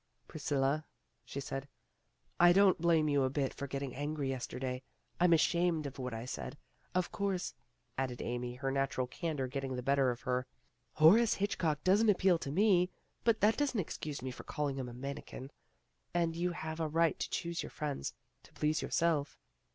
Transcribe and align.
"Priscilla," 0.27 0.83
she 1.23 1.39
said, 1.39 1.67
"I 2.39 2.53
don't 2.53 2.81
blame 2.81 3.07
you 3.07 3.21
a 3.21 3.29
bit 3.29 3.53
for 3.53 3.67
getting 3.67 3.93
angry 3.93 4.29
yesterday. 4.29 4.81
I 5.19 5.25
'm 5.25 5.33
ashamed 5.33 5.85
of 5.85 5.99
what 5.99 6.11
I 6.11 6.25
said. 6.25 6.57
Of 6.95 7.11
course, 7.11 7.53
''added 7.99 8.19
Amy, 8.19 8.55
her 8.55 8.71
natural 8.71 9.05
candor 9.05 9.45
getting 9.45 9.75
the 9.75 9.83
better 9.83 10.09
of 10.09 10.21
her, 10.21 10.47
"Horace 10.93 11.35
Hitchcock 11.35 11.83
doesn't 11.83 12.09
appeal 12.09 12.39
to 12.39 12.51
me, 12.51 12.89
but 13.23 13.41
that 13.41 13.57
doesn't 13.57 13.79
excuse 13.79 14.23
me 14.23 14.31
for 14.31 14.43
calling 14.43 14.77
him 14.77 14.89
a 14.89 14.93
manikin, 14.95 15.51
and 16.15 16.35
you 16.35 16.53
have 16.53 16.79
a 16.79 16.87
right 16.87 17.19
to 17.19 17.29
choose 17.29 17.61
your 17.61 17.69
friends 17.69 18.15
to 18.41 18.51
please 18.53 18.81
yourself." 18.81 19.37